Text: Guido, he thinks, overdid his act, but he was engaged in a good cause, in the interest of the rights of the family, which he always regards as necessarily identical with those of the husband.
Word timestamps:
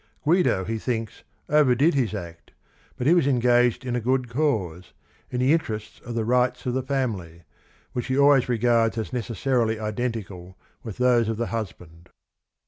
Guido, 0.23 0.63
he 0.63 0.79
thinks, 0.79 1.23
overdid 1.47 1.93
his 1.93 2.15
act, 2.15 2.53
but 2.97 3.05
he 3.05 3.13
was 3.13 3.27
engaged 3.27 3.85
in 3.85 3.95
a 3.95 3.99
good 4.01 4.29
cause, 4.29 4.93
in 5.29 5.39
the 5.41 5.53
interest 5.53 6.01
of 6.01 6.15
the 6.15 6.25
rights 6.25 6.65
of 6.65 6.73
the 6.73 6.81
family, 6.81 7.43
which 7.93 8.07
he 8.07 8.17
always 8.17 8.49
regards 8.49 8.97
as 8.97 9.13
necessarily 9.13 9.79
identical 9.79 10.57
with 10.81 10.97
those 10.97 11.29
of 11.29 11.37
the 11.37 11.45
husband. 11.53 12.09